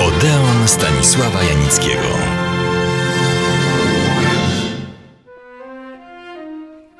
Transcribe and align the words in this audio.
Odeon 0.00 0.68
Stanisława 0.68 1.42
Janickiego. 1.42 2.08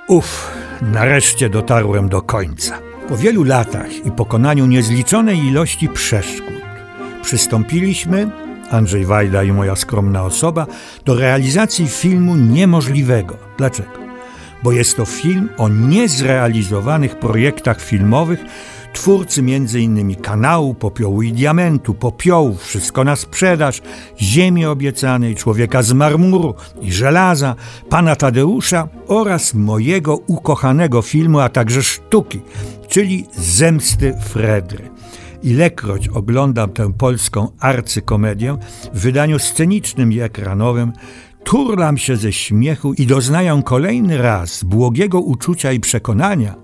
Uf, 0.08 0.50
nareszcie 0.82 1.50
dotarłem 1.50 2.08
do 2.08 2.22
końca. 2.22 2.78
Po 3.08 3.16
wielu 3.16 3.44
latach 3.44 4.06
i 4.06 4.10
pokonaniu 4.10 4.66
niezliczonej 4.66 5.38
ilości 5.38 5.88
przeszkód 5.88 6.54
przystąpiliśmy, 7.22 8.30
Andrzej 8.70 9.04
Wajda 9.04 9.42
i 9.42 9.52
moja 9.52 9.76
skromna 9.76 10.24
osoba, 10.24 10.66
do 11.04 11.14
realizacji 11.14 11.88
filmu 11.88 12.36
niemożliwego. 12.36 13.36
Dlaczego? 13.58 13.98
Bo 14.62 14.72
jest 14.72 14.96
to 14.96 15.04
film 15.04 15.48
o 15.56 15.68
niezrealizowanych 15.68 17.18
projektach 17.18 17.80
filmowych 17.80 18.40
twórcy 19.06 19.40
m.in. 19.40 20.14
kanału, 20.14 20.74
popiołu 20.74 21.22
i 21.22 21.32
diamentu, 21.32 21.94
popiołu, 21.94 22.56
wszystko 22.56 23.04
na 23.04 23.16
sprzedaż, 23.16 23.82
ziemi 24.20 24.66
obiecanej, 24.66 25.34
człowieka 25.34 25.82
z 25.82 25.92
marmuru 25.92 26.54
i 26.80 26.92
żelaza, 26.92 27.54
pana 27.88 28.16
Tadeusza 28.16 28.88
oraz 29.08 29.54
mojego 29.54 30.16
ukochanego 30.16 31.02
filmu, 31.02 31.40
a 31.40 31.48
także 31.48 31.82
sztuki, 31.82 32.40
czyli 32.88 33.26
Zemsty 33.32 34.14
Fredry. 34.24 34.90
Ilekroć 35.42 36.08
oglądam 36.08 36.70
tę 36.70 36.92
polską 36.92 37.48
arcykomedię 37.60 38.56
w 38.94 39.00
wydaniu 39.00 39.38
scenicznym 39.38 40.12
i 40.12 40.20
ekranowym, 40.20 40.92
turlam 41.44 41.98
się 41.98 42.16
ze 42.16 42.32
śmiechu 42.32 42.94
i 42.94 43.06
doznaję 43.06 43.62
kolejny 43.64 44.18
raz 44.18 44.64
błogiego 44.64 45.20
uczucia 45.20 45.72
i 45.72 45.80
przekonania, 45.80 46.54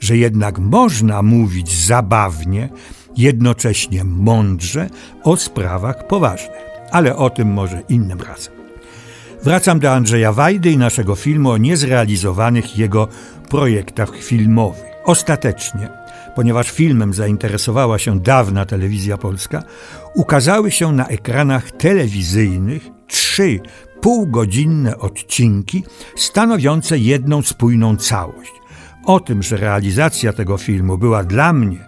że 0.00 0.16
jednak 0.16 0.58
można 0.58 1.22
mówić 1.22 1.86
zabawnie, 1.86 2.68
jednocześnie 3.16 4.04
mądrze 4.04 4.90
o 5.22 5.36
sprawach 5.36 6.06
poważnych. 6.06 6.64
Ale 6.90 7.16
o 7.16 7.30
tym 7.30 7.52
może 7.52 7.82
innym 7.88 8.20
razem. 8.20 8.54
Wracam 9.44 9.80
do 9.80 9.92
Andrzeja 9.92 10.32
Wajdy 10.32 10.70
i 10.70 10.78
naszego 10.78 11.14
filmu 11.14 11.50
o 11.50 11.58
niezrealizowanych 11.58 12.78
jego 12.78 13.08
projektach 13.48 14.16
filmowych. 14.16 14.84
Ostatecznie, 15.04 15.88
ponieważ 16.34 16.70
filmem 16.70 17.14
zainteresowała 17.14 17.98
się 17.98 18.20
dawna 18.20 18.66
telewizja 18.66 19.18
polska, 19.18 19.62
ukazały 20.14 20.70
się 20.70 20.92
na 20.92 21.06
ekranach 21.06 21.70
telewizyjnych 21.70 22.88
trzy 23.06 23.60
półgodzinne 24.00 24.98
odcinki 24.98 25.84
stanowiące 26.16 26.98
jedną 26.98 27.42
spójną 27.42 27.96
całość. 27.96 28.52
O 29.06 29.20
tym, 29.20 29.42
że 29.42 29.56
realizacja 29.56 30.32
tego 30.32 30.58
filmu 30.58 30.98
była 30.98 31.24
dla 31.24 31.52
mnie, 31.52 31.78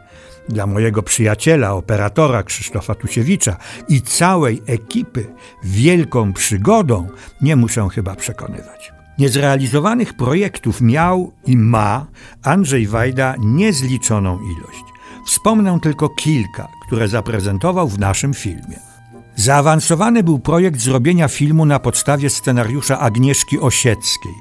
dla 0.49 0.67
mojego 0.67 1.03
przyjaciela, 1.03 1.73
operatora 1.73 2.43
Krzysztofa 2.43 2.95
Tusiewicza 2.95 3.57
i 3.89 4.03
całej 4.03 4.63
ekipy 4.67 5.27
wielką 5.65 6.33
przygodą, 6.33 7.09
nie 7.41 7.57
muszę 7.57 7.89
chyba 7.95 8.15
przekonywać. 8.15 8.93
Niezrealizowanych 9.19 10.15
projektów 10.15 10.81
miał 10.81 11.33
i 11.47 11.57
ma 11.57 12.07
Andrzej 12.43 12.87
Wajda 12.87 13.35
niezliczoną 13.39 14.39
ilość. 14.41 14.85
Wspomnę 15.27 15.79
tylko 15.83 16.09
kilka, 16.09 16.69
które 16.87 17.09
zaprezentował 17.09 17.89
w 17.89 17.99
naszym 17.99 18.35
filmie. 18.35 18.96
Zaawansowany 19.37 20.23
był 20.23 20.39
projekt 20.39 20.81
zrobienia 20.81 21.29
filmu 21.29 21.67
na 21.67 21.79
podstawie 21.79 22.31
scenariusza 22.31 22.99
Agnieszki 22.99 23.61
Osieckiej, 23.61 24.35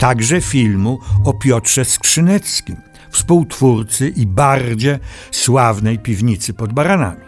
także 0.00 0.40
filmu 0.40 0.98
o 1.24 1.32
Piotrze 1.32 1.84
Skrzyneckim, 1.84 2.76
współtwórcy 3.10 4.08
i 4.08 4.26
bardzie 4.26 4.98
sławnej 5.30 5.98
piwnicy 5.98 6.54
pod 6.54 6.72
Baranami. 6.72 7.24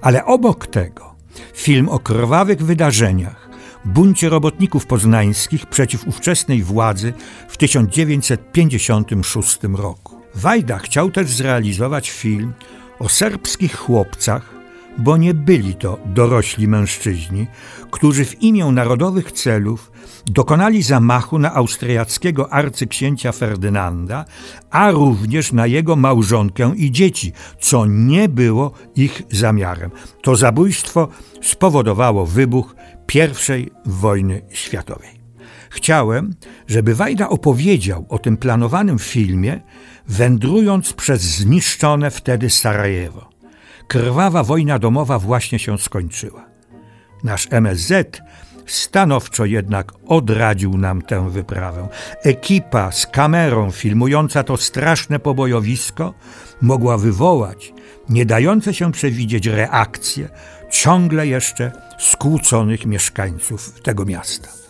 Ale 0.00 0.24
obok 0.24 0.66
tego 0.66 1.14
film 1.54 1.88
o 1.88 1.98
krwawych 1.98 2.62
wydarzeniach, 2.62 3.48
buncie 3.84 4.28
robotników 4.28 4.86
poznańskich 4.86 5.66
przeciw 5.66 6.08
ówczesnej 6.08 6.62
władzy 6.62 7.12
w 7.48 7.56
1956 7.56 9.58
roku. 9.74 10.18
Wajda 10.34 10.78
chciał 10.78 11.10
też 11.10 11.30
zrealizować 11.30 12.10
film 12.10 12.52
o 12.98 13.08
serbskich 13.08 13.76
chłopcach, 13.76 14.57
bo 14.98 15.16
nie 15.16 15.34
byli 15.34 15.74
to 15.74 15.98
dorośli 16.06 16.68
mężczyźni, 16.68 17.46
którzy 17.90 18.24
w 18.24 18.42
imię 18.42 18.64
narodowych 18.64 19.32
celów 19.32 19.92
dokonali 20.26 20.82
zamachu 20.82 21.38
na 21.38 21.54
austriackiego 21.54 22.52
arcyksięcia 22.52 23.32
Ferdynanda, 23.32 24.24
a 24.70 24.90
również 24.90 25.52
na 25.52 25.66
jego 25.66 25.96
małżonkę 25.96 26.72
i 26.76 26.90
dzieci, 26.90 27.32
co 27.60 27.86
nie 27.86 28.28
było 28.28 28.72
ich 28.96 29.22
zamiarem. 29.30 29.90
To 30.22 30.36
zabójstwo 30.36 31.08
spowodowało 31.42 32.26
wybuch 32.26 32.74
I 33.14 33.70
wojny 33.86 34.42
światowej. 34.50 35.18
Chciałem, 35.70 36.34
żeby 36.66 36.94
Wajda 36.94 37.28
opowiedział 37.28 38.06
o 38.08 38.18
tym 38.18 38.36
planowanym 38.36 38.98
filmie, 38.98 39.60
wędrując 40.08 40.92
przez 40.92 41.22
zniszczone 41.22 42.10
wtedy 42.10 42.50
Sarajewo. 42.50 43.37
Krwawa 43.88 44.42
wojna 44.42 44.78
domowa 44.78 45.18
właśnie 45.18 45.58
się 45.58 45.78
skończyła. 45.78 46.44
Nasz 47.24 47.48
MSZ 47.50 48.22
stanowczo 48.66 49.44
jednak 49.44 49.92
odradził 50.06 50.78
nam 50.78 51.02
tę 51.02 51.30
wyprawę. 51.30 51.88
Ekipa 52.22 52.92
z 52.92 53.06
kamerą 53.06 53.70
filmująca 53.70 54.42
to 54.44 54.56
straszne 54.56 55.18
pobojowisko 55.18 56.14
mogła 56.62 56.98
wywołać 56.98 57.72
nie 58.08 58.26
dające 58.26 58.74
się 58.74 58.92
przewidzieć 58.92 59.46
reakcje 59.46 60.28
ciągle 60.70 61.26
jeszcze 61.26 61.72
skłóconych 61.98 62.86
mieszkańców 62.86 63.80
tego 63.80 64.04
miasta. 64.04 64.67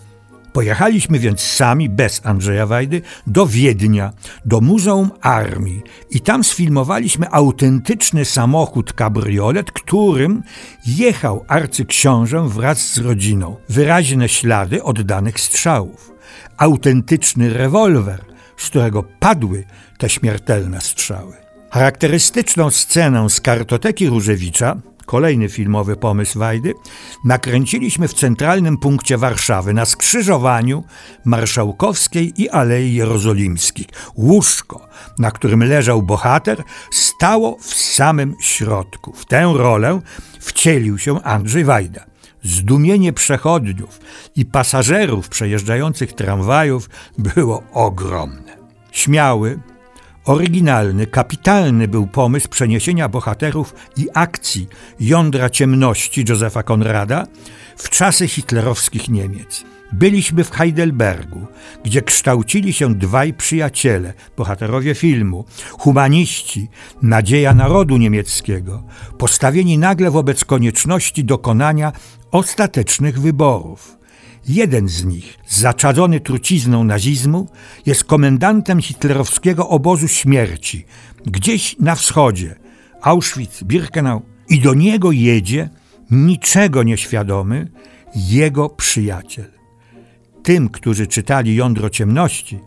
Pojechaliśmy 0.58 1.18
więc 1.18 1.40
sami, 1.40 1.88
bez 1.88 2.26
Andrzeja 2.26 2.66
Wajdy, 2.66 3.02
do 3.26 3.46
Wiednia, 3.46 4.12
do 4.44 4.60
Muzeum 4.60 5.10
Armii 5.20 5.82
i 6.10 6.20
tam 6.20 6.44
sfilmowaliśmy 6.44 7.30
autentyczny 7.30 8.24
samochód 8.24 8.92
kabriolet, 8.92 9.72
którym 9.72 10.42
jechał 10.86 11.44
arcyksiążę 11.48 12.48
wraz 12.48 12.92
z 12.92 12.98
rodziną. 12.98 13.56
Wyraźne 13.68 14.28
ślady 14.28 14.82
oddanych 14.82 15.40
strzałów. 15.40 16.12
Autentyczny 16.56 17.52
rewolwer, 17.52 18.24
z 18.56 18.66
którego 18.66 19.02
padły 19.02 19.64
te 19.98 20.08
śmiertelne 20.08 20.80
strzały. 20.80 21.36
Charakterystyczną 21.70 22.70
scenę 22.70 23.30
z 23.30 23.40
kartoteki 23.40 24.08
Różewicza 24.08 24.76
kolejny 25.08 25.48
filmowy 25.48 25.96
pomysł 25.96 26.38
Wajdy, 26.38 26.74
nakręciliśmy 27.24 28.08
w 28.08 28.14
centralnym 28.14 28.78
punkcie 28.78 29.18
Warszawy, 29.18 29.74
na 29.74 29.84
skrzyżowaniu 29.84 30.84
Marszałkowskiej 31.24 32.42
i 32.42 32.50
Alei 32.50 32.94
Jerozolimskich. 32.94 33.86
Łóżko, 34.16 34.88
na 35.18 35.30
którym 35.30 35.64
leżał 35.64 36.02
bohater, 36.02 36.62
stało 36.90 37.56
w 37.60 37.74
samym 37.74 38.34
środku. 38.40 39.12
W 39.12 39.24
tę 39.24 39.52
rolę 39.56 40.00
wcielił 40.40 40.98
się 40.98 41.22
Andrzej 41.22 41.64
Wajda. 41.64 42.04
Zdumienie 42.42 43.12
przechodniów 43.12 44.00
i 44.36 44.46
pasażerów 44.46 45.28
przejeżdżających 45.28 46.12
tramwajów 46.12 46.90
było 47.18 47.62
ogromne. 47.72 48.56
Śmiały, 48.92 49.58
Oryginalny, 50.28 51.06
kapitalny 51.06 51.88
był 51.88 52.06
pomysł 52.06 52.48
przeniesienia 52.48 53.08
bohaterów 53.08 53.74
i 53.96 54.06
akcji 54.14 54.68
jądra 55.00 55.50
ciemności 55.50 56.24
Józefa 56.28 56.62
Konrada 56.62 57.26
w 57.76 57.90
czasy 57.90 58.28
hitlerowskich 58.28 59.08
Niemiec. 59.08 59.64
Byliśmy 59.92 60.44
w 60.44 60.50
Heidelbergu, 60.50 61.46
gdzie 61.84 62.02
kształcili 62.02 62.72
się 62.72 62.94
dwaj 62.94 63.34
przyjaciele, 63.34 64.14
bohaterowie 64.36 64.94
filmu, 64.94 65.44
humaniści, 65.70 66.68
nadzieja 67.02 67.54
narodu 67.54 67.96
niemieckiego, 67.96 68.82
postawieni 69.18 69.78
nagle 69.78 70.10
wobec 70.10 70.44
konieczności 70.44 71.24
dokonania 71.24 71.92
ostatecznych 72.30 73.20
wyborów. 73.20 73.97
Jeden 74.48 74.88
z 74.88 75.04
nich, 75.04 75.38
zaczadzony 75.48 76.20
trucizną 76.20 76.84
nazizmu, 76.84 77.48
jest 77.86 78.04
komendantem 78.04 78.82
hitlerowskiego 78.82 79.68
obozu 79.68 80.08
śmierci, 80.08 80.84
gdzieś 81.26 81.76
na 81.78 81.94
wschodzie, 81.94 82.54
Auschwitz, 83.02 83.64
Birkenau 83.64 84.22
i 84.48 84.60
do 84.60 84.74
niego 84.74 85.12
jedzie, 85.12 85.70
niczego 86.10 86.82
nieświadomy, 86.82 87.70
jego 88.14 88.68
przyjaciel. 88.68 89.50
Tym, 90.42 90.68
którzy 90.68 91.06
czytali 91.06 91.54
Jądro 91.54 91.90
Ciemności 91.90 92.58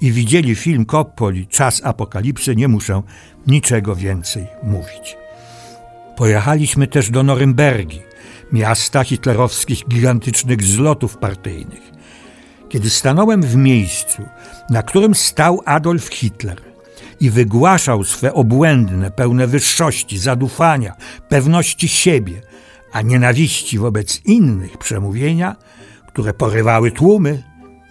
i 0.00 0.12
widzieli 0.12 0.54
film 0.54 0.86
Coppoli 0.86 1.46
Czas 1.46 1.80
Apokalipsy, 1.84 2.56
nie 2.56 2.68
muszę 2.68 3.02
niczego 3.46 3.96
więcej 3.96 4.46
mówić. 4.62 5.19
Pojechaliśmy 6.20 6.86
też 6.86 7.10
do 7.10 7.22
Norymbergi, 7.22 8.02
miasta 8.52 9.04
hitlerowskich 9.04 9.88
gigantycznych 9.88 10.62
zlotów 10.62 11.16
partyjnych. 11.18 11.92
Kiedy 12.68 12.90
stanąłem 12.90 13.42
w 13.42 13.56
miejscu, 13.56 14.22
na 14.70 14.82
którym 14.82 15.14
stał 15.14 15.62
Adolf 15.64 16.08
Hitler 16.08 16.60
i 17.20 17.30
wygłaszał 17.30 18.04
swe 18.04 18.34
obłędne, 18.34 19.10
pełne 19.10 19.46
wyższości, 19.46 20.18
zadufania, 20.18 20.96
pewności 21.28 21.88
siebie, 21.88 22.42
a 22.92 23.02
nienawiści 23.02 23.78
wobec 23.78 24.20
innych 24.24 24.78
przemówienia, 24.78 25.56
które 26.06 26.34
porywały 26.34 26.90
tłumy, 26.90 27.42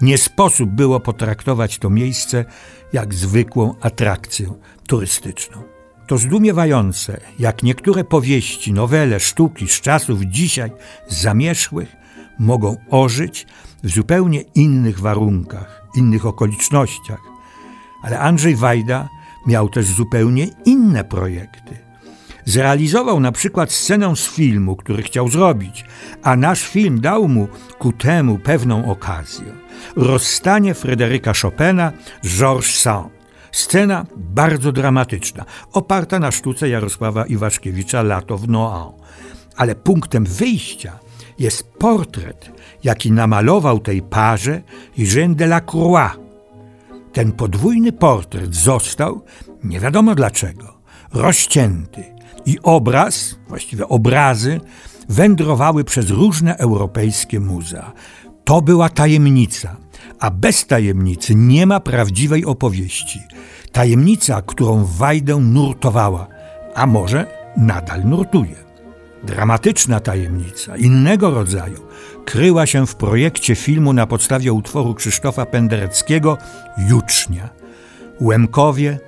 nie 0.02 0.18
sposób 0.18 0.70
było 0.70 1.00
potraktować 1.00 1.78
to 1.78 1.90
miejsce 1.90 2.46
jak 2.94 3.14
zwykłą 3.14 3.76
atrakcję 3.82 4.54
turystyczną. 4.88 5.79
To 6.10 6.18
zdumiewające, 6.18 7.20
jak 7.40 7.64
niektóre 7.64 8.04
powieści, 8.04 8.74
nowele, 8.74 9.20
sztuki 9.20 9.68
z 9.68 9.82
czasów 9.82 10.22
dzisiaj 10.22 10.72
zamierzchłych 11.08 11.96
mogą 12.40 12.78
ożyć 12.90 13.48
w 13.84 13.90
zupełnie 13.90 14.42
innych 14.42 15.00
warunkach, 15.00 15.86
innych 15.96 16.26
okolicznościach. 16.26 17.20
Ale 18.04 18.20
Andrzej 18.20 18.56
Wajda 18.56 19.10
miał 19.48 19.70
też 19.70 19.86
zupełnie 19.86 20.48
inne 20.66 21.04
projekty. 21.04 21.78
Zrealizował 22.46 23.20
na 23.20 23.32
przykład 23.32 23.72
scenę 23.72 24.16
z 24.16 24.28
filmu, 24.28 24.76
który 24.76 25.04
chciał 25.04 25.28
zrobić, 25.28 25.86
a 26.24 26.36
nasz 26.36 26.68
film 26.68 27.02
dał 27.02 27.28
mu 27.28 27.48
ku 27.80 27.92
temu 27.92 28.40
pewną 28.40 28.92
okazję. 28.92 29.54
Rozstanie 29.96 30.74
Fryderyka 30.74 31.34
Chopina 31.42 31.92
z 32.22 32.38
Georges 32.38 32.80
Sand. 32.80 33.19
Scena 33.52 34.06
bardzo 34.18 34.72
dramatyczna, 34.72 35.46
oparta 35.74 36.20
na 36.20 36.32
sztuce 36.32 36.70
Jarosława 36.70 37.26
Iwaszkiewicza 37.26 38.04
Lato 38.04 38.38
w 38.38 38.50
Noan. 38.50 38.92
Ale 39.56 39.76
punktem 39.76 40.26
wyjścia 40.26 41.00
jest 41.40 41.64
portret, 41.64 42.52
jaki 42.84 43.12
namalował 43.12 43.80
tej 43.80 44.02
parze 44.02 44.62
Eugène 44.98 45.36
Delacroix. 45.36 46.12
Ten 47.14 47.32
podwójny 47.32 47.92
portret 47.92 48.56
został, 48.56 49.22
nie 49.64 49.80
wiadomo 49.80 50.16
dlaczego, 50.16 50.80
rozcięty 51.14 52.04
i 52.46 52.60
obraz, 52.64 53.36
właściwie 53.48 53.88
obrazy, 53.88 54.62
wędrowały 55.10 55.84
przez 55.84 56.10
różne 56.10 56.58
europejskie 56.58 57.40
muzea. 57.40 57.92
To 58.44 58.62
była 58.62 58.90
tajemnica, 58.90 59.78
a 60.20 60.32
bez 60.32 60.66
tajemnicy 60.66 61.36
nie 61.36 61.66
ma 61.66 61.80
prawdziwej 61.80 62.46
opowieści. 62.46 63.24
Tajemnica, 63.72 64.42
którą 64.42 64.86
Wajdę 64.86 65.36
nurtowała, 65.36 66.28
a 66.76 66.86
może 66.86 67.26
nadal 67.58 68.06
nurtuje. 68.06 68.56
Dramatyczna 69.24 70.00
tajemnica 70.00 70.78
innego 70.78 71.30
rodzaju 71.30 71.80
kryła 72.26 72.66
się 72.66 72.88
w 72.88 72.96
projekcie 72.96 73.56
filmu 73.56 73.94
na 73.94 74.08
podstawie 74.08 74.54
utworu 74.54 74.94
Krzysztofa 74.94 75.46
Pendereckiego 75.46 76.38
Jucznia. 76.90 77.50
Łemkowie, 78.22 79.00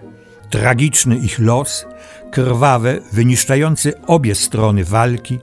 tragiczny 0.50 1.18
ich 1.18 1.40
los, 1.40 1.86
krwawe, 2.32 3.00
wyniszczające 3.12 3.92
obie 4.08 4.36
strony 4.36 4.84
walki, 4.84 5.40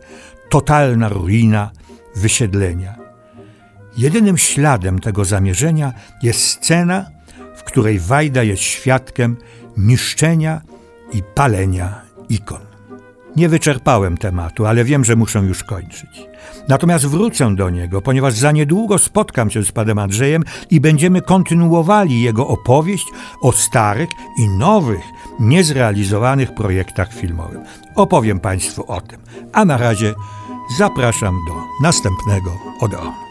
totalna 0.51 1.09
ruina, 1.09 1.71
wysiedlenia. 2.17 3.08
Jedynym 3.99 4.39
śladem 4.39 4.99
tego 4.99 5.25
zamierzenia 5.25 5.93
jest 6.23 6.41
scena, 6.41 7.11
w 7.57 7.65
której 7.65 7.99
Wajda 7.99 8.43
jest 8.43 8.63
świadkiem 8.63 9.37
niszczenia 9.77 10.61
i 11.13 11.23
palenia 11.35 12.01
ikon. 12.29 12.61
Nie 13.37 13.49
wyczerpałem 13.49 14.19
tematu, 14.19 14.67
ale 14.67 14.85
wiem, 14.85 15.05
że 15.05 15.17
muszę 15.17 15.39
już 15.39 15.65
kończyć. 15.65 16.29
Natomiast 16.69 17.07
wrócę 17.07 17.55
do 17.55 17.71
niego, 17.71 18.03
ponieważ 18.03 18.35
za 18.35 18.53
niedługo 18.53 18.99
spotkam 18.99 19.51
się 19.51 19.65
z 19.65 19.73
panem 19.73 19.99
Andrzejem 19.99 20.45
i 20.71 20.81
będziemy 20.81 21.23
kontynuowali 21.23 22.23
jego 22.23 22.49
opowieść 22.49 23.07
o 23.43 23.53
starych 23.53 24.09
i 24.39 24.49
nowych, 24.59 25.05
niezrealizowanych 25.41 26.55
projektach 26.55 27.15
filmowych. 27.15 27.61
Opowiem 27.95 28.41
Państwu 28.41 28.93
o 28.93 29.01
tym. 29.01 29.21
A 29.53 29.65
na 29.65 29.77
razie 29.77 30.15
zapraszam 30.79 31.35
do 31.49 31.55
następnego 31.83 32.51
Odeonu. 32.81 33.28